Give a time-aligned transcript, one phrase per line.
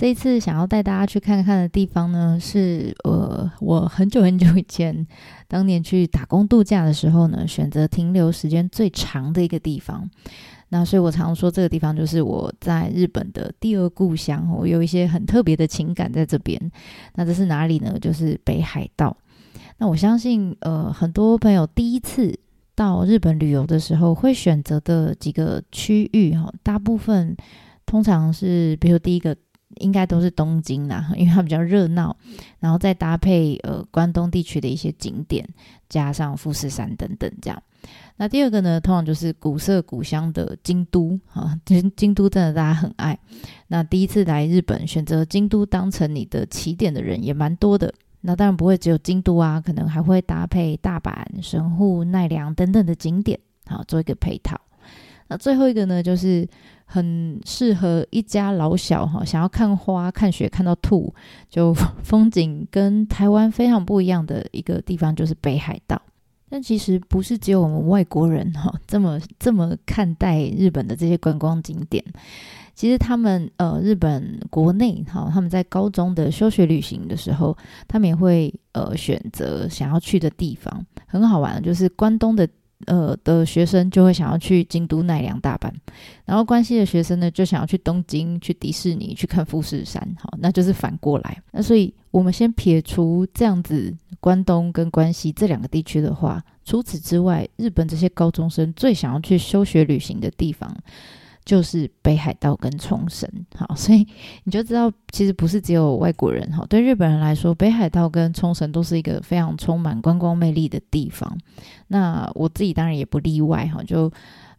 [0.00, 5.06] 这一次想要带大家去看看的地方呢，是呃，我很久很久以前
[5.46, 10.08] 当年去打工度假的时候呢，选择停留时间最长的一个地方。
[10.70, 16.58] 那所以，我常说这个地方就是我在日本的第二故乡，我有一些很特别的情感在这边。
[17.16, 17.98] 那这是哪里呢？
[18.00, 19.14] 就是北海道。
[19.76, 22.34] 那我相信，呃，很多朋友第一次
[22.74, 27.36] 到日本旅游的时候，会选择的几个区域，哈，大部分
[27.84, 29.36] 通常是，比如第一个。
[29.80, 32.16] 应该都是东京啦，因为它比较热闹，
[32.60, 35.46] 然后再搭配呃关东地区的一些景点，
[35.88, 37.62] 加上富士山等等这样。
[38.16, 43.18] 那第二个呢，通常就是古色古香的京都啊，京京都真的大家很爱。
[43.68, 47.92] 那第一次来日本，选择京都当成你的起点的人也蛮多的。
[48.20, 54.60] 那当然不会只有京都啊，可能还会搭配大阪、神户、奈良等等的景点，好做一个配套。
[55.28, 56.46] 那最后一个呢，就是。
[56.92, 61.14] 很适合一家老小哈，想要看花、看雪、看到吐，
[61.48, 66.02] 就 风景跟台湾非常不一样的一个地方，就是北海道。
[66.48, 72.04] 但其实不是只有我们外国人哈这么这么看待日本的这些观光景点。
[72.74, 82.48] 其实他们呃，日本国内哈，他们在高中的休学旅行的时候，他们也会呃选择想要去的地方，很好玩，就是关东的。
[82.86, 85.70] 呃的学生就会想要去京都、奈良、大阪，
[86.24, 91.42] 然后关西的学生呢就想要去东京、去迪士尼、去看富士山，好，那就是反过来。
[91.52, 100.74] 那所以我们先撇除这样子关东跟关西这两个地区的话，除此之外，日本这些高中生最想要去休学旅行的地方。
[101.50, 104.06] 就是北海道跟冲绳，好，所以
[104.44, 111.36] 你就知道，其实不是只有外国人，哈，对日本人来说，北海道跟冲绳都是一个非常充满观光魅力的地方。
[111.88, 114.08] 那我自己当然也不例外，哈，就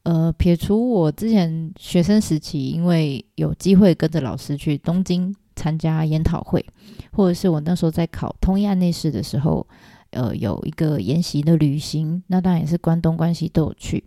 [0.04, 6.66] 呃，撇除我之前学生时期，因为有机会跟着老师去东京参加研讨会，
[7.14, 9.66] 或者是我那时候在考通译案内试的时候。
[10.12, 14.04] 呃，有一个研习的旅行，那当然也是关东、关西都有去。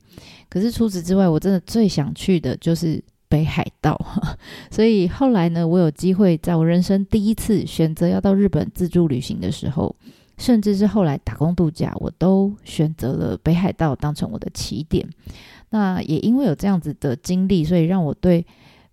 [0.51, 3.99] 可是除此之外，我真的最想去的就是北海道。
[4.71, 9.97] 所以后来呢，我有机会在我人生第一次选择要到日本自助旅行的时候，
[10.37, 15.09] 甚至是后来打工度假，我都选择了北海道当成我的起点。
[15.71, 18.47] 那也因为有这样子的经历，所以让我对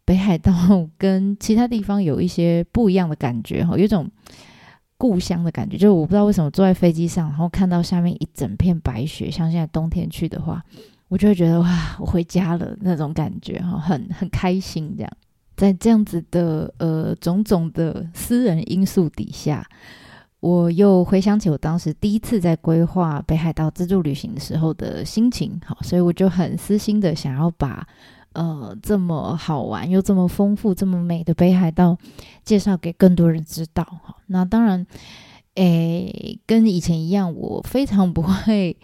[0.05, 0.53] 北海道
[0.97, 4.09] 跟其他地方有一些不一样的感觉，哈，有种。
[5.01, 10.63] 故乡的感觉，就是我不知道为什么坐在飞机上，然后看到下面一整片白雪，像现在冬天去的话，
[11.07, 15.11] 我就会觉得哇，我回家了那种感觉哈，很很开心这样。
[15.57, 19.67] 在这样子的呃种种的私人因素底下，
[20.39, 27.87] 我又回想起我当时第一次在规划北海道自助旅行的时候的心情，好，所以我就很私心的想要把。
[28.33, 31.97] 呃，这么好玩又这么丰富、这么美的北海道，
[32.43, 34.15] 介绍给更多人知道哈。
[34.27, 34.85] 那当然，
[35.55, 38.77] 诶，跟以前一样，我非常不会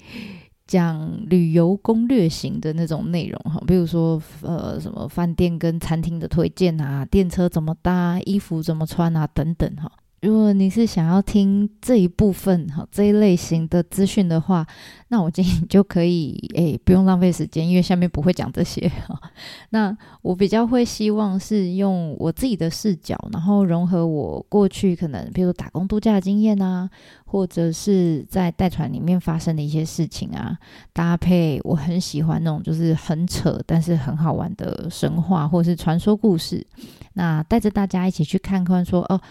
[0.66, 3.62] 讲旅游攻略型的那种内容哈。
[3.66, 9.90] 比如说，呃，什么饭店跟餐厅的推荐啊，电车怎么搭，衣服怎么穿啊，等等哈。
[10.20, 14.66] 如果你是想要听这一部分哈，这一类型的资讯的话，
[15.10, 19.16] 那我建议你就可以 诶，不用浪费时间，因为下面不会讲这些哈。
[19.70, 26.90] 那我比较会希望是用我自己的视角，然后融合我过去可能比如打工度假的经验啊，
[27.24, 30.58] 或者是在带团里面发生的一些事情啊，
[30.94, 36.66] 搭配我很喜欢那种就是很扯但是很好玩的神话或是传说故事，
[37.14, 39.22] 那带着大家一起去看看说哦。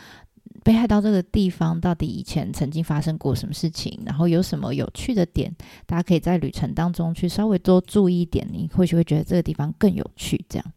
[0.67, 4.01] 北海道这个地方到底以前曾经发生过什么事情？
[4.05, 5.55] 然后有什么有趣的点？
[5.87, 10.45] 大家可以在旅程当中去稍微多注意一点，你或许会觉得这个地方更有趣。
[10.49, 10.73] 这样，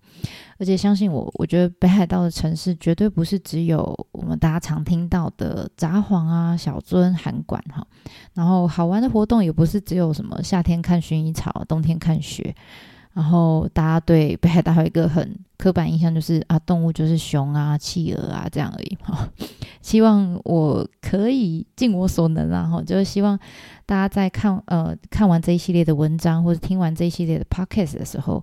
[0.60, 7.84] 而且相信我，我觉得北海道的城市绝对不是只有我们大家常听到的札幌啊、小樽、函馆哈。
[8.36, 12.56] 然后好玩的活动也不是只有什么夏天看薰衣草，冬天看雪。
[13.20, 19.28] 然后大家对 北海道还有一个很刻板印象，就是啊，动物就是熊啊、企鹅啊这样而已哈。
[19.84, 23.38] 希望我可以尽我所能啊，哈，就是希望
[23.86, 28.42] 大家在看呃看完这一系列的文章或者听完这一系列的 podcast 的时候，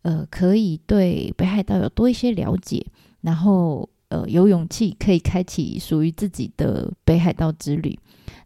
[0.00, 2.86] 呃，可以对北海道有多一些了解，
[3.20, 7.98] 然后呃有勇气可以开启属于自己的北海道之旅。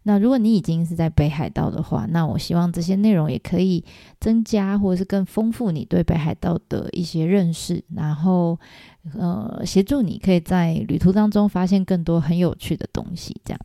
[0.03, 3.85] 那如果你已经是在北海道的话，那我希望这些内容也可以
[4.19, 8.57] 增加或者是更丰富你对北海道的一些认识，然后
[9.13, 13.39] 呃协助你可以在旅途当中发现更多很有趣的东西。
[13.45, 13.59] 这样，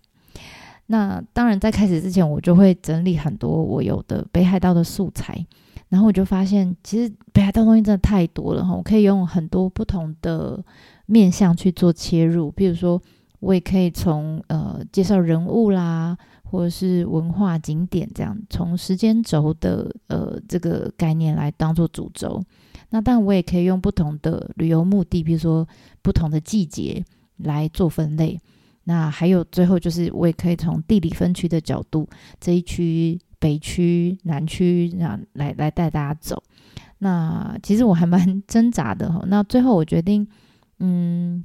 [0.88, 5.42] 那当然在开始之前，我就会整理很多我有的北海道的素材，
[5.88, 10.62] 然后我就发现其实北海道东西真的太多了哈，我可以用很多不同的
[11.06, 13.00] 面向去做切入，比如说。
[13.40, 22.42] 我也可以从呃介绍人物啦，或者是文化景点这样，从时间轴的呃这个概念来当做主轴。
[22.90, 25.66] 那当然我也可以用不同的旅游目的，比如说
[26.02, 27.04] 不同的季节
[27.36, 28.40] 来做分类。
[28.84, 32.08] 那还有最后就是我也可以从地理分区的角度，
[32.40, 36.42] 这一区北区、南区这样来来带大家走。
[36.98, 39.22] 那其实我还蛮 挣扎的哈。
[39.26, 40.26] 那最后我决定，
[40.78, 41.44] 嗯。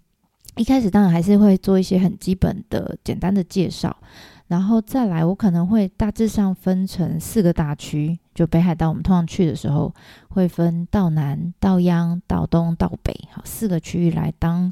[0.61, 3.97] 一开始当然还是会做一些很基本的、简单的介绍，
[4.45, 8.19] 然后再来，我可能会大致上分成四个大区。
[8.35, 9.91] 就北海道，我们通常去的时候
[10.29, 14.71] 会分道南、道央、道东、道北，好，四个区域来当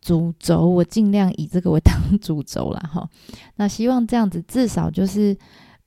[0.00, 0.64] 主轴。
[0.68, 2.80] 我尽量以这个为当主轴啦。
[2.88, 3.10] 哈。
[3.56, 5.36] 那希望这样子至少就是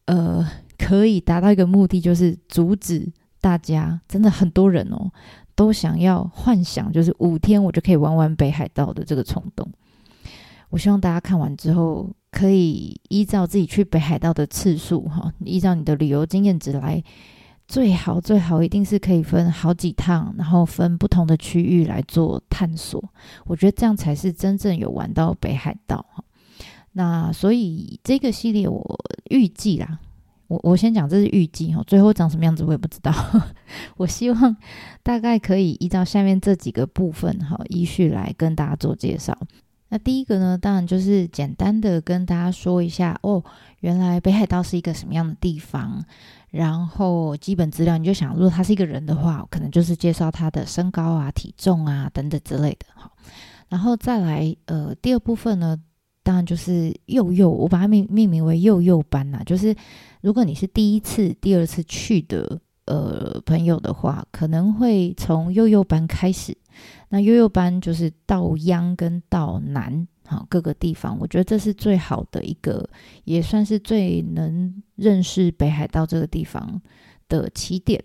[0.03, 0.45] 呃，
[0.77, 3.09] 可以达到一个目的，就是阻止
[3.39, 5.09] 大家真的很多人哦。
[5.59, 9.69] 都想要幻想，就是五天我就可以玩完北海道的这个冲动。
[10.69, 17.03] 我希望大家看完之后，可以依照自己去北海道的次数，哈，依照你的旅游经验值来，
[17.67, 23.03] 最好最好一定是可以分好几趟，然后分不同的区域来做探索。
[23.43, 26.23] 我觉得这样才是真正有玩到北海道哈。
[26.93, 28.97] 那所以这个系列我
[29.29, 29.99] 预计啦。
[30.49, 33.13] 我我先讲，这是预计哈，最后长什么样子我也不知道。
[33.95, 34.57] 我希望
[35.03, 39.37] 大概可以依照下面这几个部分哈，依序来跟大家做介绍。
[39.91, 43.43] 那第一个呢，当然就是简单的跟大家说一下哦，
[43.79, 46.03] 原来北海道是一个什么样的地方。
[46.49, 53.11] 然后基本资料，你就想，如果他是一个人的话，可能就是介绍他的身高啊、体重啊等等之类的哈。
[53.67, 55.79] 然后再来，呃，第二部分呢，
[56.23, 59.75] 当然就是幼幼，我把它命命名为幼幼班呐，就是。
[60.21, 66.53] 如果你是第一次、第二次去的呃朋友的话，可能会从幼幼班开始。
[67.07, 72.85] 那幼幼班就是道央跟道南，好，各个地方，我觉得这是最好的一个，
[73.23, 76.81] 也算是最能认识北海道这个地方
[77.29, 78.03] 的起点。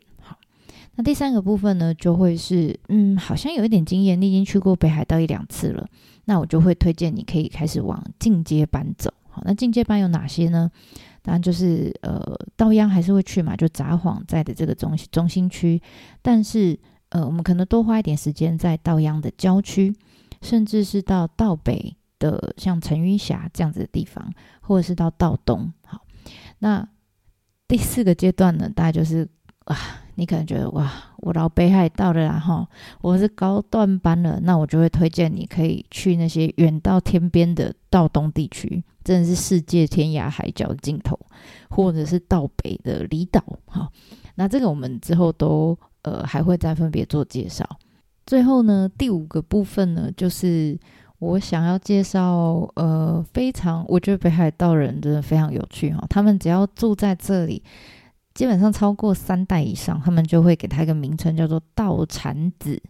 [0.97, 5.87] 那第三个部分呢，就会是嗯，好像有一点经验，你已经去过北海道一两次了，
[6.27, 9.13] 那我就会推荐你可以开始往进阶班走。
[9.29, 10.71] 好，那进阶班有哪些呢？
[11.23, 12.23] 当然就是呃，
[12.55, 15.81] 道央还是会去嘛，就札幌在的这个中心中心区，
[16.21, 19.93] 但是呃，我们可能多花一点时间在道央的郊区，
[20.43, 25.73] 甚至是到道北的像层云峡这样子的地方，或者是到道东。
[25.87, 26.03] 好，
[26.59, 26.87] 那
[27.67, 29.27] 第四个阶段呢，大概就是
[29.65, 29.77] 啊，
[30.17, 32.69] 你可能觉得哇，我到北海道了啦哈，
[33.01, 38.83] 我是高段班了，那我就会推荐你可以去那些远到天边的道东地区。
[39.05, 41.19] 真的是世界天涯海角的尽头，
[41.69, 43.87] 或者是道北的离岛，哈，
[44.37, 47.69] 那这个我们之后都呃还会再分别做介绍。
[48.25, 50.79] 最后呢，第五个部分呢，就是
[51.19, 57.63] 我想要介绍呃非常，我觉得北海道人真的非常有趣哈，他们只要住在这里，
[58.35, 62.83] 基本上超过三代以上，他们就会给他一个名称叫做道产子。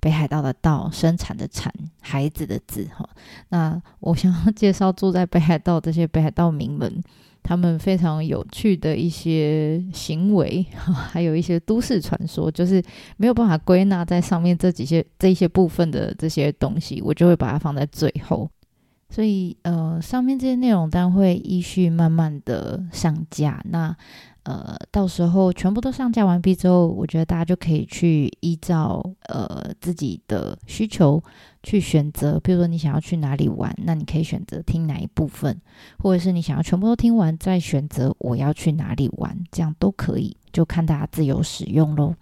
[0.00, 3.08] 北海道的道，生产的产，孩子的子哈。
[3.48, 7.02] 那我想要介绍住在北海道这些北海道名们，
[7.42, 10.66] 他们非常有趣的一些行为，
[11.10, 12.82] 还有一些都市传说，就是
[13.16, 18.50] 没有办法归纳在上面这几些这一些部分的这些东西，我就会把它放在最后。
[19.08, 23.62] 所以呃，上面这些内容当然会依序慢慢的上架。
[23.70, 23.96] 那
[24.44, 31.22] 呃，到时候全部都上架完毕之后，我觉得大家就可以去依照呃自己的需求
[31.62, 32.38] 去选择。
[32.40, 35.58] 比如说你想要去哪里玩，那你可以选择听哪一部分，
[35.98, 42.14] 或者是你想要全部都听完再选择我要去哪里玩，这样都可以，就看大家自由使用喽。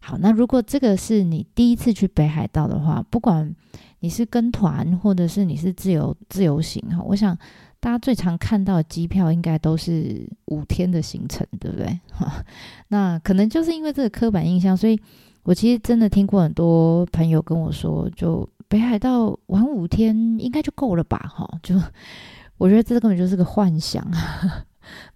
[0.00, 3.54] 好，那如果这个是你第一次去北海道的话，不管
[4.00, 7.38] 你是跟团或者是你是自由自由行哈，我想。
[7.80, 11.98] 大家最常看到的机票应该都是五天的行程，对不对？
[12.12, 12.44] 哈，
[12.88, 15.00] 那可能就是因为这个刻板印象，所以
[15.42, 21.18] 我其实真的听过很多朋友跟我说，就北海道玩五天应该就够了吧？
[21.34, 21.74] 哈，就
[22.58, 24.06] 我觉得这根本就是个幻想，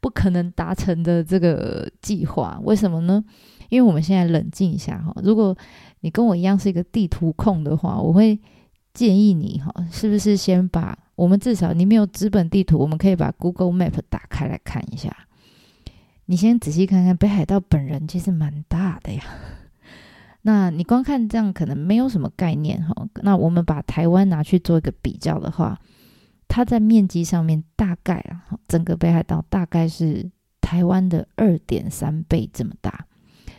[0.01, 2.59] 不可能达成的这个计划。
[2.65, 3.23] 为什么呢？
[3.69, 5.55] 因为我们现在冷静一下哈，如果
[6.01, 8.39] 你跟我一样是一个地图控的话，我会
[8.95, 15.15] 建议你哈，是不是先把我们至少你没有资本地图，我们可以把 Google Map 打开来看一下。
[16.27, 19.23] 你先仔细看看北海道本人，其实蛮大的呀。
[20.43, 22.95] 那你光看这样可能没有什么概念哈。
[23.23, 25.79] 那我们把台湾拿去做一个比较的话，
[26.47, 33.07] 它在面积上面大概啊，整个北海道大概是台湾的二点三倍这么大。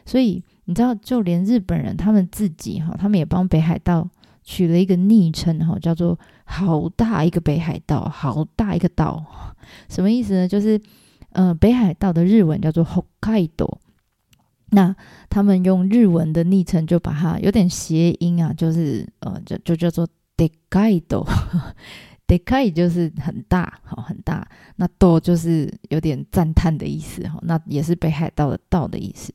[0.06, 4.08] 所以你知道，就连日本人他们自己哈，他们也帮北海道
[4.45, 9.25] 取了一个昵称哈，叫做“好大一个北海道，好大一个岛”。
[9.89, 10.49] 什么意思呢？
[10.49, 10.81] 就是
[11.33, 13.79] 呃，北海道的日文叫做北海道。
[14.73, 14.95] 那
[15.29, 20.07] 他们用日文的昵称就把它有点谐音啊，就是呃，就就叫做
[20.37, 21.27] でかいど，
[22.27, 24.47] でかい 就是很大，好很大。
[24.77, 29.35] 那ど就是有点赞叹的意思哈，那也是北海道的道的意思。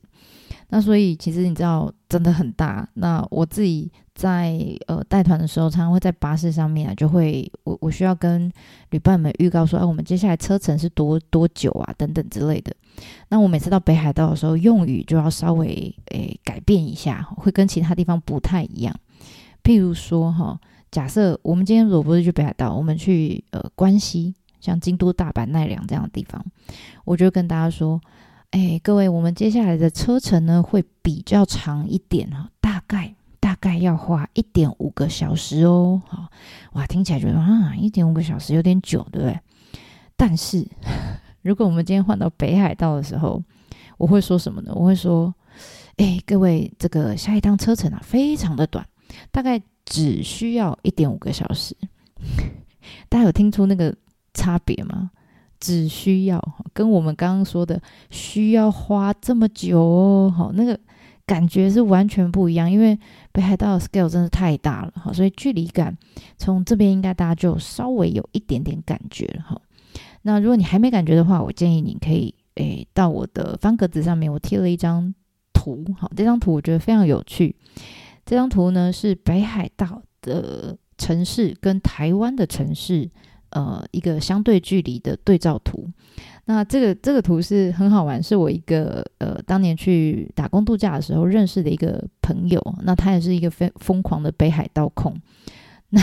[0.68, 2.88] 那所以其实你知道真的很大。
[2.94, 8.51] 那我自己 在呃带团的时候，常常会在巴士上面啊，就会我我需要跟
[8.91, 12.71] 旅伴们预告说，哎，我们接下来车程是多多久啊，等等之类的。
[13.29, 18.95] 那我每次到北海道的时候，用语就要稍微诶改变一下，会跟其他地方不太一样。
[19.63, 20.59] 譬如说哈，
[20.91, 26.45] 假设我们今天如果不是去北海道，我们去呃关西，像京都、大阪、奈良这样的地方，
[27.05, 27.99] 我就跟大家说。
[28.51, 36.01] 哎，各位，我们接下来的车程呢会比较长一点哈，大概大概要花一点五个小时哦。
[36.07, 36.29] 好，
[36.73, 39.37] 哇，听起来觉得啊，一点五个小时有点久，对不对？
[40.15, 40.65] 但是
[41.41, 43.43] 如果我们今天换到北海道的时候，
[43.97, 44.71] 我会说什么呢？
[44.73, 45.33] 我会说，
[45.97, 48.87] 哎，各位，这个下一趟车程啊，非常的短，
[49.31, 51.75] 大概只需要一点五个小时。
[53.09, 53.93] 大家有听出那个
[54.33, 55.11] 差别吗？
[55.59, 56.41] 只需要
[56.73, 57.79] 跟我们刚刚说的
[58.09, 60.79] 需要花这么久哦，好，那个
[61.25, 62.97] 感觉是完全不一样，因为
[63.31, 65.97] 北海道的 scale 真的太大了，哈，所以距离感
[66.37, 69.61] 从这边应该大家就稍微有一点点感觉了，哈。
[70.23, 75.13] 那如果你还没感觉的话，我建议你可以诶到我的方格子上面，我贴了一张
[75.53, 77.55] 图，好，这张图我觉得非常有趣。
[78.25, 83.09] 这张图呢是北海道的城市跟台湾的城市。
[83.53, 85.89] 呃，一个相对距离的对照图。
[86.51, 92.61] 那这个这个图是很好玩，是我一个呃当年去打工度假的时候认识的一个朋友。
[92.83, 95.15] 那他也是一个非疯狂的北海道控。
[95.89, 96.01] 那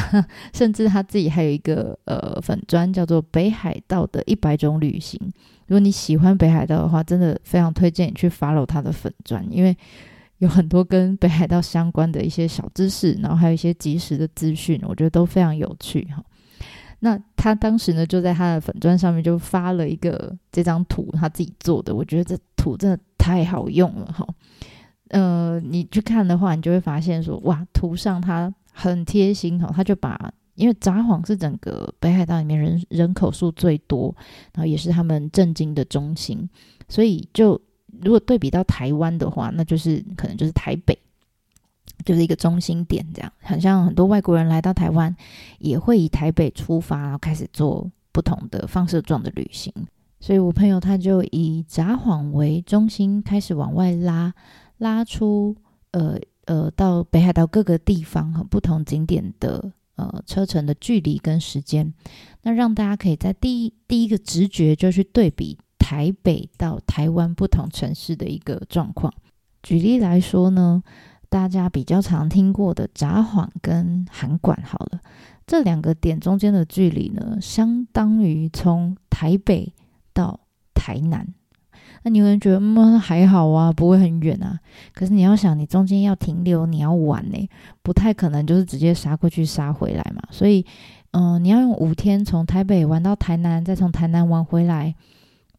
[0.53, 5.21] 甚至他自己还有一个呃粉砖叫做北海道的一百种旅行。
[5.67, 9.77] 如果你喜欢北海道的话，真的非常推荐你去 follow 他的粉砖，因为
[10.39, 16.23] 有很多跟北海道相关的一些小知识，然后还有一些即时的资讯，我觉得都非常有趣哈。
[17.01, 21.95] 那他当时呢，就在他的粉砖上面就发了一个这张图，他自己做的。
[21.95, 24.27] 我觉得这图真的太好用了哈。
[25.11, 34.15] 呃，你去看的话，你就会发现说，哇，图上他很贴心哈，他就把，因为札幌是整个北海道里面人人口数最多，
[34.53, 36.49] 然后也是他们政经的中心，
[36.89, 37.61] 所以就
[38.03, 40.99] 如果对比到台湾的话，那就是可能就是台北。
[42.05, 45.15] 就是一个中心点，这样很像很多外国人来到台湾，
[45.59, 49.73] 也会以台北出发，然后开始做不同的放射状的旅行。
[50.21, 54.33] 所以我朋友他就以札幌为中心，开始往外拉，
[54.79, 55.57] 拉出
[55.91, 61.93] 呃呃到北海道各个地方和不同景点的呃车程的距离跟时间，
[62.43, 69.13] 那让大家可以在第一第一个直觉就去对比台北到台湾不同城市的一个状况。
[69.63, 70.83] 举例来说呢。
[71.29, 75.01] 大家比较常听过的札幌跟函馆，好了，
[75.47, 79.73] 这两个点中间的距离呢，相当于从台北
[80.13, 80.41] 到
[80.75, 81.27] 台南。
[82.03, 84.59] 那你会觉得，嗯，还好啊，不会很远啊。
[84.95, 87.49] 可是你要想，你中间要停留，你要玩呢，
[87.83, 90.23] 不太可能就是直接杀过去杀回来嘛。
[90.31, 90.65] 所以，
[91.11, 94.95] 嗯、你要用五天从台北玩到台南，再从台南玩回来。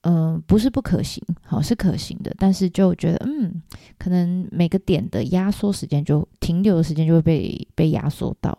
[0.01, 3.61] 嗯、不是不可行，好，是可行的，但是就觉得，嗯，
[3.97, 8.57] 可能每个点的压缩时间就停留的时间就会被被压缩到。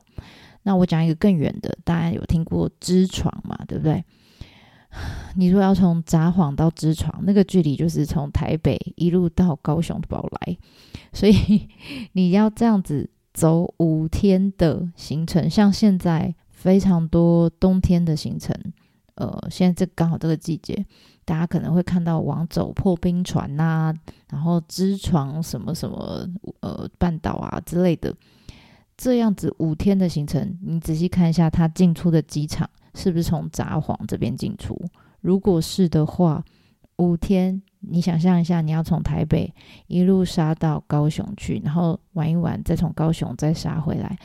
[0.62, 3.58] 那我讲一个更远的，大家有听过知床嘛？
[3.66, 4.04] 对不对？
[5.36, 10.58] 你说要从札幌到知床，那个距离就是从台北一路到高雄的宝来，
[11.12, 11.68] 所以
[12.12, 18.54] 你要这样子走五天的行程，像现在非常多冬天的行程。
[19.14, 20.86] 呃，现在这刚好这个季节，
[21.30, 23.94] 大家可能会看到往走破冰船呐、
[24.32, 26.26] 然后支床什么什么
[26.58, 28.12] 呃半岛啊之类的，
[28.96, 34.76] 这样子五天的行程，你仔细看一下它进出的机场是不是从札幌这边进出？
[35.20, 36.44] 如果是的话，
[36.96, 39.54] 五天你想象一下，你要从台北
[39.86, 44.18] 一路杀到高雄去，然后玩一玩，再从高雄再杀回来，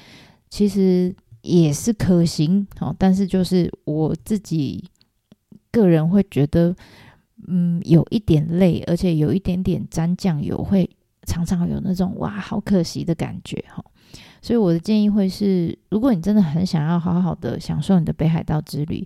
[0.49, 1.15] 其实。
[1.47, 4.83] 也是可行，好，但是就是我自己
[5.75, 6.73] 个人会觉得，
[7.47, 10.89] 嗯，有一点累，而且有一点点沾酱油，会
[11.23, 13.83] 常常有那种哇，好可惜的感觉，哈。
[14.41, 19.05] 所以我的建议会是，如果你真的很想要好好的享受你的北海道之旅，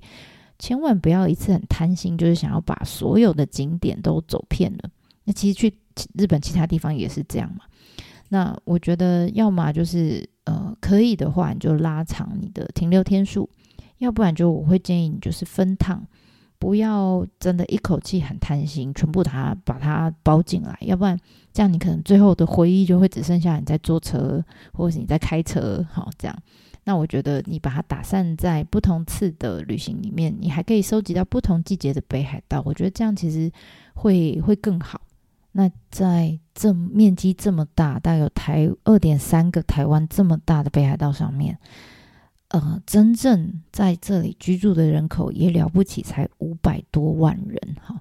[0.60, 4.90] 千万不要一次很贪心，就是想要把所有的景点都走遍了。
[5.24, 5.74] 那其实去
[6.14, 7.64] 日本其他地方也是这样嘛。
[8.32, 13.50] 那我觉得，要么就是呃，可以的话，你就拉长你的停留天数；
[13.98, 16.06] 要不然就我会建议你就是分趟，
[16.60, 20.78] 不要真的一口气很贪心，全部它把它包进来。
[20.82, 21.18] 要不然
[21.54, 26.38] 这样你可能最后的回忆就会只剩下你在坐车，或者是你在开车，好这样。
[26.84, 32.62] 那我觉得你把它打散在不同次的旅行里面，你还可以收集到不同季节的北海道。
[32.66, 33.52] 我觉得这样其实
[33.94, 35.00] 会会更好。
[35.52, 41.58] 那在这面积这么大，大概有台二点三个台湾这么大的北海道上面，
[42.50, 48.00] 呃，真正在这里居住的人口也了不起，才五百多万人哈。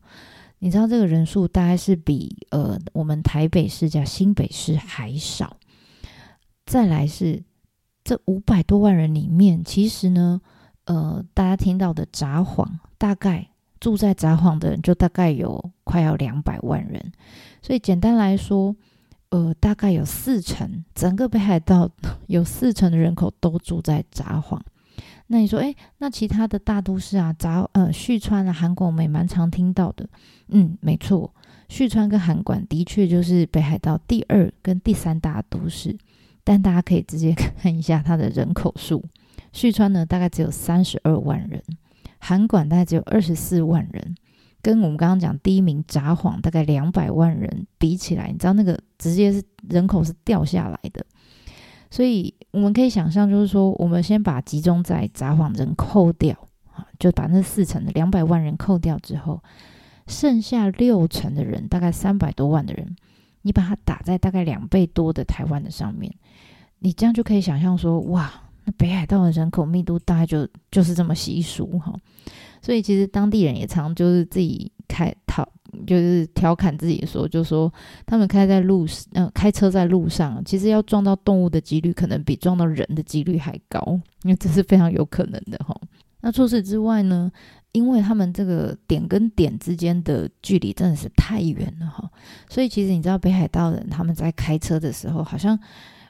[0.58, 5.56] 你知道这个人数大概是比呃我们台北市加新北市还少。
[6.66, 7.42] 再来是
[8.04, 10.40] 这五百多万人里面，其实呢，
[10.84, 12.66] 呃，大家听到的札幌
[12.98, 13.48] 大概。
[13.80, 17.12] 住在札幌的人就大概有快要两百万人，
[17.62, 18.74] 所以简单来说，
[19.30, 21.90] 呃，大概有四成，整个北海道
[22.26, 24.60] 有四成的人口都住在札幌。
[25.26, 30.08] 那你说，诶，那其他的大都市啊，札呃旭川啊、函馆，我们也蛮常听到的。
[30.48, 31.34] 嗯，没错，
[31.68, 35.94] 旭川跟函馆的确就是北海道第二跟第三大都市，
[36.42, 39.04] 但大家可以直接 看一下它的人口数，
[39.52, 41.62] 旭川呢大概只有三十二万人。
[42.20, 44.14] 函馆大概只有二十四万人，
[44.68, 51.06] 跟我们刚刚讲第一名札幌大概两百万人比起来，你知道那个直接是人口是掉下来的。
[51.90, 56.36] 所以我们可以想象，就是说，我们先把集中在札幌人扣掉，
[56.74, 59.42] 啊，就把那四成的两百万人扣掉之后，
[60.06, 62.94] 剩下六成的人，大概三百多万的人，
[63.40, 66.14] 你把它打在大概两倍多的台湾的上面，
[66.80, 68.30] 你这样就可以想象说，哇。
[68.64, 71.98] 那北海道的人口密度大概就就是这么稀疏哈，
[72.68, 75.42] 所以其实当地人也常就是自己开讨，
[75.86, 77.72] 就是调侃自己说，就说
[78.04, 83.80] 他们开在路，嗯、呃，开车在路上，其实要撞到动物的几率可能比撞到人的几率还高，
[84.22, 85.74] 因 为这是非常有可能的哈。
[86.20, 87.32] 那除此之外呢，
[87.72, 92.06] 因为他们这个点跟点之间的距离真的是太远了哈，
[92.50, 95.58] 所以其实你知道北海道人他们在开车的时候好像。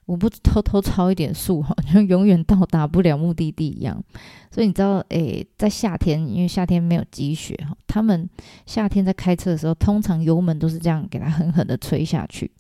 [0.08, 4.02] 我不偷偷超一点速哈， 就永远到达不了目的地一样。
[4.50, 8.26] 所以你知道，诶，在夏天，因为夏天没有积雪哈，他们
[8.64, 12.50] 夏天在开车的时候，通常油门都是这样给它狠狠的吹下去。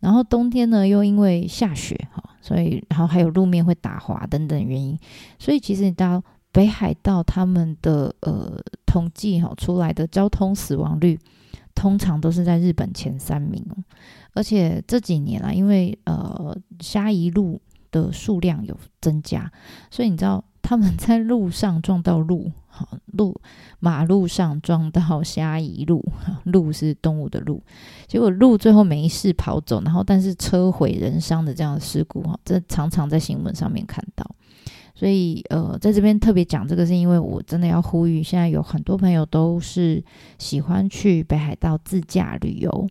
[0.00, 4.98] 然后冬天呢，又因为下雪哈，所以然后还有路面会打滑等等原因，
[5.38, 11.18] 所以其实你到北海道他们的呃统计哈出来的交通死亡率，
[11.74, 13.62] 通常都是在日本前三名。
[14.34, 19.50] 而且这几年啊，因为呃虾夷路的数量有增加，
[19.90, 23.40] 所以你知道他们在路上撞到鹿， 好路
[23.78, 26.04] 马路上撞到虾夷鹿，
[26.44, 27.62] 鹿是动物的鹿，
[28.08, 34.28] 结果鹿最后没事跑走，然后但是车毁人伤的这样的事故哈，这常常在新闻上面看到。
[34.96, 40.02] 所以呃，在这边特别讲这个，是因为我真的要呼吁，现在有很多朋友都是
[40.38, 42.88] 喜欢去北海道自驾旅游。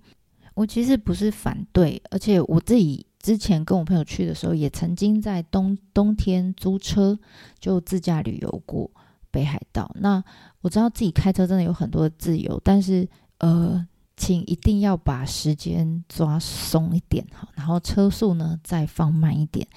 [0.53, 7.17] 我其实不是反对，而且我自己之前跟我朋友去的时候，也曾经在冬冬天租车
[7.59, 8.89] 就自驾旅游过
[9.31, 9.89] 北海道。
[9.99, 10.23] 那
[10.61, 13.07] 我知道自己开车真的有很多的自由，但是
[13.39, 13.85] 呃，
[14.15, 19.67] 请一定要把时间抓松一点哈，然后车速呢再放慢一点。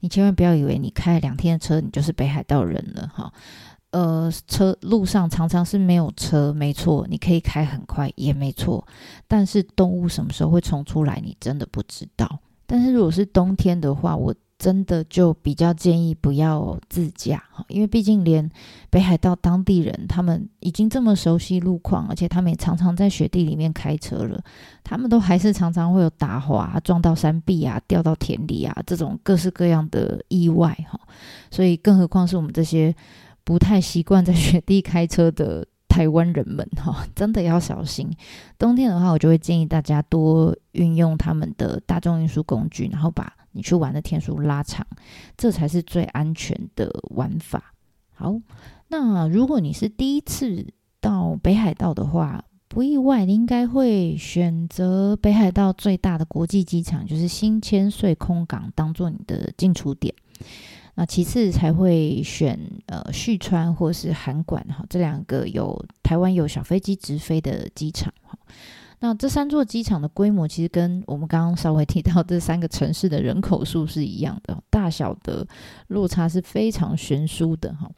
[0.00, 3.32] 你千万不要以为你开了两天的车，你就是北海道人了哈。
[3.92, 8.82] 呃，车路上常常是没有车，没错，你可以开很快，也没错。
[9.28, 12.40] 但是动物什么时候会冲出来，你真的不知道。
[12.66, 18.50] 但是如果是冬天的话，我真的就比较建议不要自驾哈，因为毕竟连
[18.88, 24.42] 北海道当地人他们已经这么熟悉路况，而且他们也常常在雪地里面开车了，
[24.82, 30.98] 他们都还是常常会有打滑、撞到山壁啊、掉到田里啊这种各式各样的意外哈。
[31.50, 32.94] 所以更何况是我们这些。
[33.44, 38.10] 不太习惯在雪地开车的台湾人们哈， 真的要小心。
[38.58, 44.86] 冬天的话，我就会建议大家多运用他们的大众运输工具，然后把你去玩的天数拉长，
[45.36, 47.74] 这才是最安全的玩法。
[48.14, 48.40] 好，
[48.88, 50.66] 那如果你是第一次
[51.00, 60.14] 到北海道的话，不意外，你应该会选择北海道最大的国际机场，就是新千岁空港，当做你的进出点。
[60.94, 68.38] 那其次才会选呃旭川或是函馆哈，这两个有台湾有小飞机直飞的机场哈。
[69.00, 75.44] 那这三座机场的规模其实跟我们刚刚稍微提到这三个城市的人口数是一样的，大小的
[75.88, 77.90] 落差是非常悬殊的哈。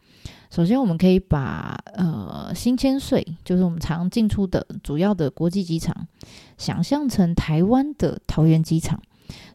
[0.48, 6.06] 首先，我们可以把呃新千岁，就是我们常进出的主要的国际机场，
[6.56, 9.02] 想象成台湾的桃园机场。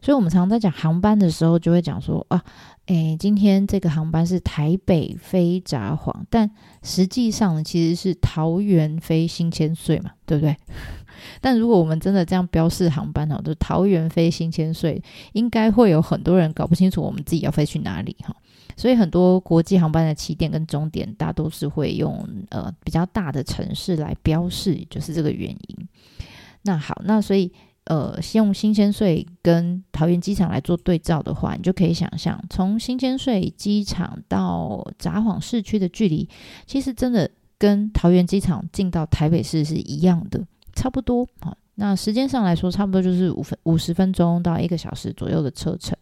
[0.02, 2.42] 所以，我们常常在讲航班的时候，就会讲说啊，
[2.86, 6.50] 诶，今天这个航班是台北飞札幌，但
[6.82, 10.56] 实际上其实是桃园飞新千岁嘛，对不对？
[11.40, 15.02] 但如果我们真的这样标示航班哦，就桃园飞新千岁，
[15.32, 18.34] 应该会有很多人搞不清楚我们自己要飞去哪里哈。
[18.76, 25.88] 所以很多国际航班的起点跟终点，大都是会用呃比较大的城市来标示，就是这个原因。
[26.62, 27.52] 那好，那所以
[27.90, 36.28] 呃，用新千岁跟桃园机场来做对照的话，你就可以想象，从新千岁机场到札幌市区的距离，
[36.66, 40.40] 其实真的跟桃园机场进到台北市是一样的，
[40.72, 41.26] 差不多。
[41.40, 45.98] 好，那时间上来说，差不多就是五分五十分钟到一个小时左右的车程。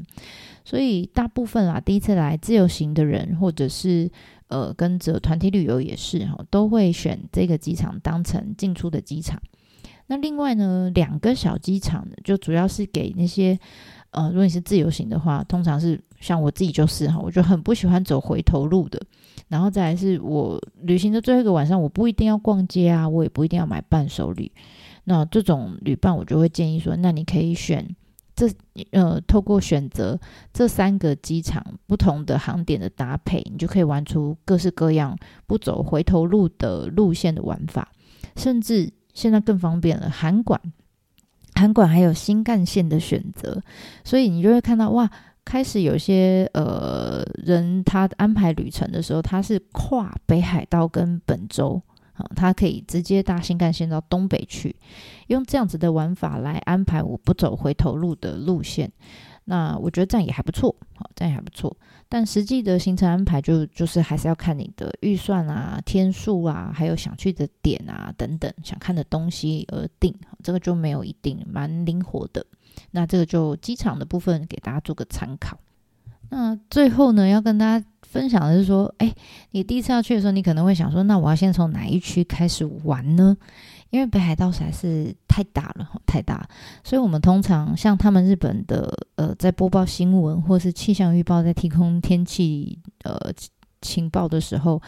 [0.66, 4.10] 所以大部分啊，第一次来自由行的人，或者是
[4.48, 9.40] 呃跟着团体旅游也是哈，都会选这个机场当成进出的机场。
[10.08, 13.58] 那另外呢，两个小机场，就主要是给那些
[14.10, 19.00] 呃，如果你是自由行的话，通常是像我自己就是哈，我就很不喜欢走回头路的。
[19.48, 24.50] 然后再来是我旅行的最后一个晚上，我不一定要逛街啊，我也不一定要买伴手礼。
[25.04, 27.94] 那这种旅伴，我就会建议说，那你可以选。
[28.34, 28.48] 这
[28.92, 30.16] 呃，透过选择
[30.52, 35.18] 这三个机场不同的航点的搭配，你就可以玩出各式各样
[35.48, 37.90] 不走回头路的路线的玩法。
[38.36, 38.88] 甚至
[39.18, 40.60] 现在更方便了，函馆，
[41.56, 43.60] 函馆还有新干线的选择，
[44.04, 45.10] 所以你就会看到哇，
[45.44, 51.82] 开始有些呃人他安排旅程的时候，他是跨北海道跟本州。
[52.34, 54.74] 他可以直接搭新干线到东北去，
[55.28, 58.90] 用这样子的玩法来安排我不走回头路的路线。
[59.50, 61.74] 那我觉得这样也还不错，好，这样也还不错。
[62.06, 70.14] 但实际的行程安排就就是还是要看你的预算啊、天数啊，还有想去的点啊等等，想看的东西而定。
[70.42, 72.44] 这个就没有一定，蛮灵活的。
[72.90, 75.58] 那这个就机场的部分给大家做个参考。
[76.28, 79.14] 那最后呢，要跟大家分享的是说，哎，
[79.52, 83.34] 你第一次要去的时候，你可能会想说，那我要先从哪一区开始玩呢？
[83.90, 86.48] 因为北海道实在是太大了，太大，
[86.84, 93.18] 所以我们通常像他们日本的，呃，在播报新闻或是气象预报，在提供天气呃
[93.80, 94.82] 情报的时候，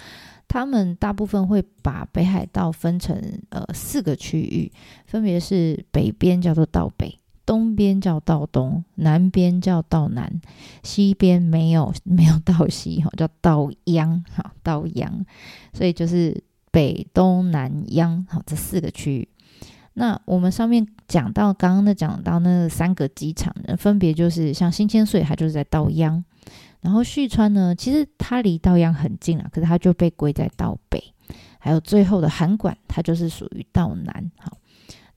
[0.48, 3.16] 他们大部分会把北海道分成
[3.50, 4.70] 呃四个区域，
[5.06, 7.16] 分别是北边叫做道北。
[7.46, 10.40] 东边叫道东，南边叫道南，
[10.84, 15.26] 西边没有没有道西哈，叫道央哈，道央，
[15.72, 19.28] 所以就是北东南央好这四个区域。
[19.94, 26.22] 那我们上面讲到刚刚的讲到那三个机场呢，分别就是像新千岁，它就是在道央，
[26.80, 31.12] 然后旭川呢，其实它离道央很近啊，可是它就被归在道北，
[31.58, 34.56] 还有最后的函馆，它就是属于道南好。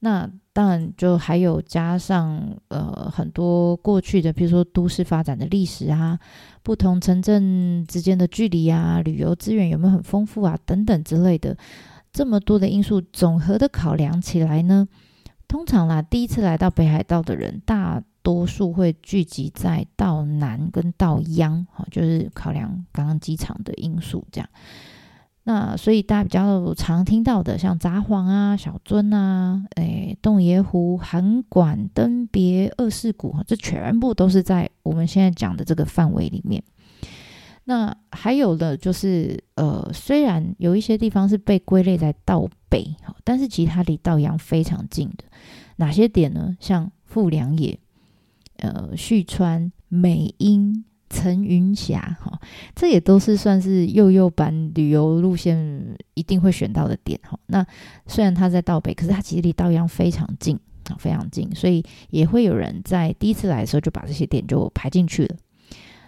[0.04, 2.38] 那当然，就还有加上
[2.68, 6.18] 呃很多过去的，比如说都市发展的历史啊，
[6.62, 11.56] 不同城镇之间的距离啊，旅游资源有没有很丰富啊，等等之类的，
[12.12, 14.86] 这么多的因素总和的考量起来呢，
[15.48, 24.48] 通常啦，第一次来到北海道的人，大多数会聚集在道南跟道央，哈，就是考量刚刚机场的因素这样。
[25.46, 36.62] 那所以大家比较常听到的，像札幌啊、小樽啊、诶洞爷湖、函馆、登别、二世谷，这全部都是在我们现在讲的这个范围里面。
[37.64, 45.24] 那还有的就是，呃，虽然有一些地方是被归类在道北，但是其实它离道央非常近的。
[45.76, 46.56] 哪些点呢？
[46.60, 47.78] 像富良野、
[48.58, 50.84] 呃旭川、美瑛。
[51.14, 52.40] 层云峡，哈，
[52.74, 55.56] 这也都是算是幼幼班旅游路线
[56.14, 57.38] 一定会选到的点，哈。
[57.46, 57.64] 那
[58.06, 65.36] 虽然它在道北，可是它其实离道央非常近啊，非常近，所以也会有人在第一次来的时候就把这些点就排进去了。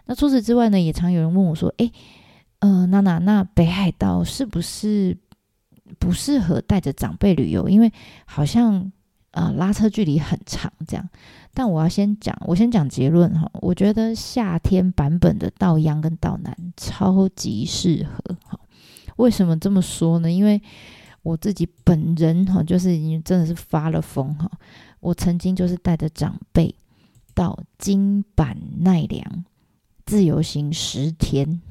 [0.07, 1.93] 那除此之外呢，也常有人问我说：“诶，
[2.59, 5.17] 呃，娜娜，那北海道是不是
[5.99, 7.69] 不适合带着长辈旅游？
[7.69, 7.93] 因为
[8.27, 8.91] 好像……”
[9.37, 11.07] 啊、拉车距离很长，这样。
[11.57, 13.51] 但我要先讲，我先讲结论哈。
[13.55, 18.61] 我觉得夏天版本的道央跟道南超级适合哈。
[19.17, 20.31] 为什么这么说呢？
[20.31, 20.61] 因为
[21.23, 24.51] 我自己本人哈，就是已经真的是发了疯哈。
[25.01, 26.75] 我曾经就是带着长辈
[27.35, 29.45] 到京阪奈良
[30.05, 31.63] 自由行十天，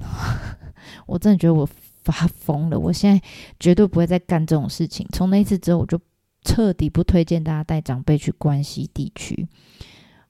[1.06, 1.69] 我真的觉得我
[2.04, 2.80] 发疯了。
[2.80, 3.24] 我现在
[3.60, 5.08] 绝对不会再干这种事情。
[5.13, 6.00] 从那一次之后，我就
[6.45, 9.47] 彻底不推荐大家带长辈去关西地区。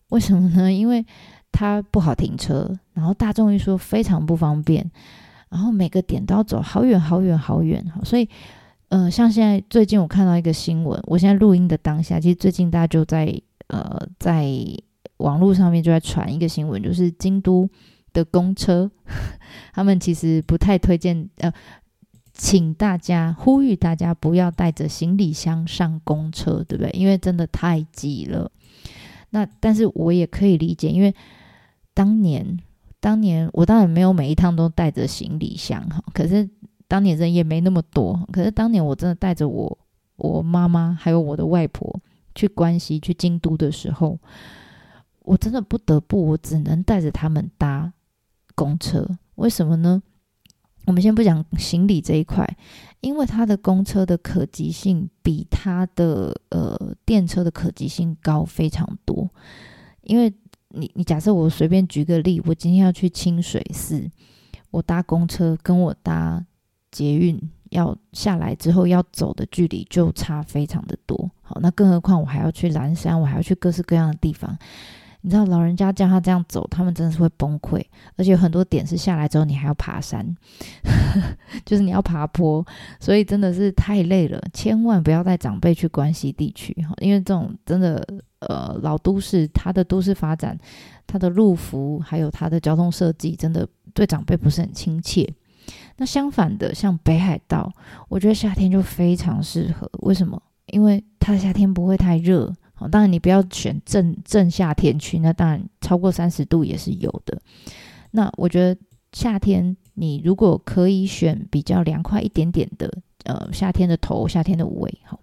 [0.09, 0.71] 为什么呢？
[0.73, 1.05] 因为
[1.51, 4.89] 它不好停车，然后大众运输非常不方便，
[5.49, 7.83] 然后每个点都要走好远好远好远。
[8.03, 8.27] 所以，
[8.89, 14.47] 呃，像现在最近我看到一个新闻，我现在录音的当下，其实最近大家就在呃在
[15.17, 17.67] 网络上面就在传一个新闻，就是京都
[18.13, 18.89] 的公车，
[19.73, 21.51] 他们其实不太推荐，呃，
[22.37, 26.91] 请大家呼吁大家不要带着行李箱上公车，对不对？
[26.91, 28.51] 因为真的太挤了。
[29.29, 31.15] 那但是我也可以理解，因为
[31.93, 32.59] 当年
[32.99, 36.49] 当年我当然没有每一趟都带着行李箱哈，可是
[36.87, 39.77] 当年人也没那么多，可是当年我真的带着我
[40.17, 41.99] 我妈妈还有我的外婆
[42.33, 44.19] 去关西去京都的时候，
[45.23, 47.93] 我真的不得不，我只能带着他们搭
[48.55, 49.07] 公车。
[49.35, 50.03] 为什么呢？
[50.85, 52.47] 我们先不讲行李这一块，
[53.01, 59.29] 因为它的公车的可及性比它的呃电车的可及性高非常多。
[60.03, 60.31] 因为
[60.69, 64.09] 你你假设我随便举个例，我今天要去清水寺，
[64.71, 66.45] 我搭公车跟我搭
[66.91, 67.39] 捷运
[67.71, 71.31] 要下来之后要走的距离就差非常的多。
[71.41, 74.55] 好，那更何况我还要去岚山，我还要去各式各样的地方。
[75.25, 77.83] 你知道老人家叫他这样走，他们真的是会崩溃，
[78.15, 80.23] 而且很多点是下来之后你还要爬山，
[81.65, 82.63] 就是你要爬坡，
[82.99, 84.39] 所以真的是太累了。
[84.53, 88.07] 千万不要带长辈去关西地区哈，因为这种真的
[88.41, 90.55] 呃老都市，它的都市发展、
[91.07, 95.27] 它的路幅还有它的交通设计，真的对长辈不是很亲切。
[95.97, 97.73] 那相反的，像北海道，
[98.09, 99.89] 我觉得夏天就非常适合。
[100.01, 100.39] 为什么？
[100.67, 102.53] 因为它的夏天不会太热。
[102.75, 107.41] 好，当然你不要选正正夏天去，那当然超过三十度也是有的。
[108.11, 108.79] 那我觉得
[109.13, 112.91] 夏天你如果可以选比较凉快一点点的，
[113.23, 115.19] 呃，夏天的头，夏天的尾，好，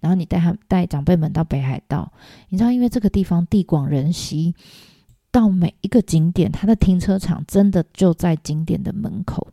[0.00, 2.10] 然后你带他带长辈们到北海道，
[2.48, 4.54] 你知道，因为这个地方地广人稀，
[5.30, 9.46] 到每一个景点，它的停车场真的就在景点的门口，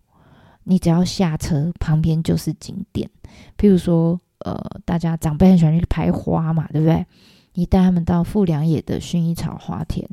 [0.64, 3.10] 你只要下车，旁边就是景点。
[3.58, 7.06] 譬如说，呃，大家长辈很喜欢去拍花嘛，对不对？
[7.54, 10.08] 你带他们到富良野的薰衣草花田，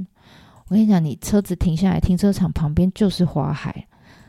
[0.69, 3.87] 我跟你讲，你车子停下来，停车场旁边就是花海，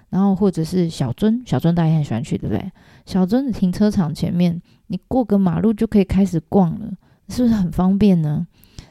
[0.10, 2.72] 然后或者是小樽，小樽大家也很喜欢去，对不对？
[3.06, 6.91] 小樽的停车场前面，你过个马路就可以开始逛了，
[7.30, 8.45] 是不是很方便呢？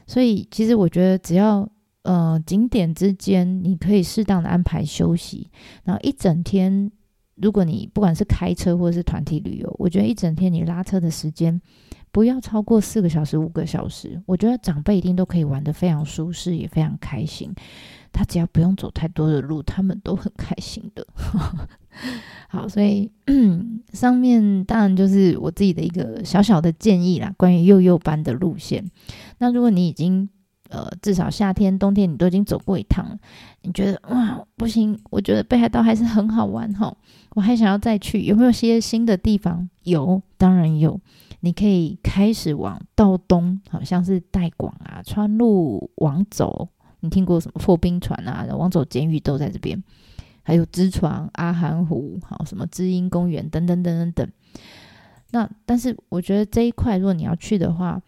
[0.05, 1.67] 所以其实我觉得，只要
[2.03, 5.49] 呃景点之间你可以适当的安排休息，
[5.83, 6.91] 然后一整天，
[7.35, 11.61] 如果你不管是开车或者是团体旅游，我觉得一整天你拉车的时间。
[12.11, 17.53] 不要超过四个小时、五个小时，我觉得长辈一定都可以玩得非常舒适，也非常开心。
[18.11, 21.05] 他只要不用走太多的路，他们都很开心的。
[22.49, 23.11] 好，所以
[23.93, 28.83] 上面当然就是我自己的一个小小的建议啦，关于幼幼班的路线。
[29.37, 30.27] 那如果你已经
[30.69, 33.17] 呃至少夏天、冬天你都已经走过一趟了，
[33.61, 36.91] 你觉得哇不行，我觉得北海道还是很好玩哈，
[37.35, 39.69] 我还想要再去，有没有些新的地方？
[39.83, 40.99] 有，当然有。
[41.41, 46.67] 你可以开始往道东，好像是带广啊、川路往走。
[46.99, 48.45] 你听过什么破冰船啊？
[48.53, 49.81] 往走监狱都在这边，
[50.43, 54.29] 还有知床、阿寒湖，好什么知音公园等等等等等。
[55.31, 58.01] 那但是我觉得这一块，如果你要去的话，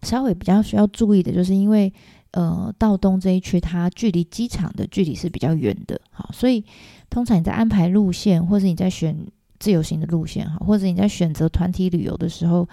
[0.00, 1.92] 稍微比较需要注意的就是，因为
[2.30, 6.64] 呃道东这一区它距离机场的距离是比较远的，好，所以
[7.10, 9.14] 通常你在安排路线或者你在选。
[9.58, 12.68] 自由行的路线哈，或者你在选择团体旅游的时候，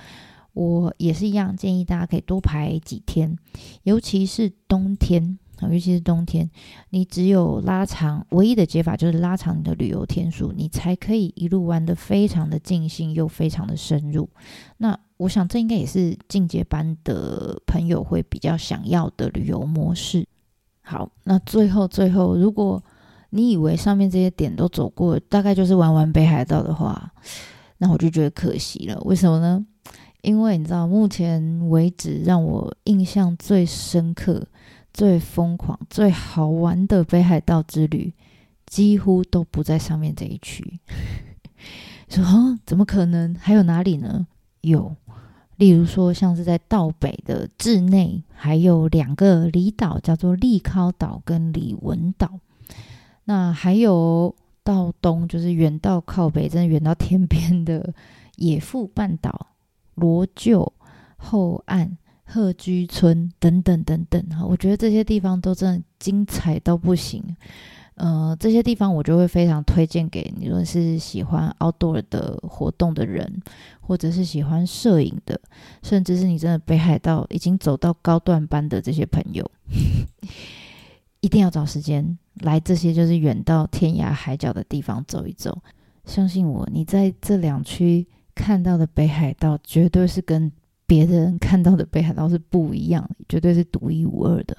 [0.54, 3.38] 我也是一样建议大家可以多排几天，
[3.84, 6.50] 尤其是冬天啊，尤其是冬天，
[6.90, 14.30] 你只有拉长，唯一的解法就是拉长你的旅游天数，你才可以一路玩得非常的尽兴又非常的深入。
[14.78, 20.26] 那我想这应该也是进阶班的朋友会比较想要的旅游模式。
[20.82, 22.84] 好，那最后最后如果。
[23.36, 27.12] 你以为上面这些点都走过，大概就是玩完北海道的话，
[27.80, 28.98] 那我就觉得可惜了。
[29.02, 29.66] 为什么呢？
[30.22, 34.48] 因为你知道，目前为止让我印象最深刻、
[34.94, 38.14] 最疯狂、最好玩的北海道之旅，
[38.66, 40.80] 几乎都不在上面这一区。
[42.08, 43.36] 说啊，怎么可能？
[43.38, 44.26] 还有哪里呢？
[44.62, 44.96] 有，
[45.58, 52.40] 例如说，像是在道北的稚内，还有两个离岛，叫做利尻岛跟里文岛。
[53.26, 54.34] 那还有
[54.64, 57.94] 到东，就是远到靠北，真的远到天边的
[58.38, 59.48] 野富半岛、
[59.96, 60.72] 罗臼、
[61.18, 67.24] 后岸、鹤居村等等等等哈，我觉得这些地方都真的精彩到不行。
[67.96, 73.42] 呃，这些地方我就会非常推荐给你，如果是喜欢 outdoor 的活动的人，
[73.80, 75.40] 或者是喜欢摄影的，
[75.82, 79.50] 甚至是你真的北海道已经走到高段班的这些朋友，
[81.22, 85.57] 一定要找时间来这些就是远到天涯海角的地方走一走。
[86.05, 90.51] 相信我，你在这两区看到的北海道，绝对是跟
[90.87, 94.57] 别人看到的北海道是不一样，绝对是独一无二的。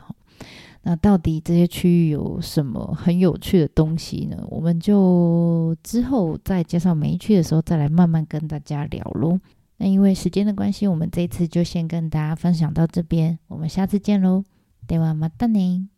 [0.83, 4.43] 那到底这些区域有什么很有趣的东西呢？
[4.49, 9.39] 我们就之后再介绍每一区的时候，再来慢慢跟大家聊喽。
[9.77, 14.43] 那因为时间的关系，我们这一次就先跟大家分享到这边，我们下次见喽。
[14.87, 15.94] ではまたね。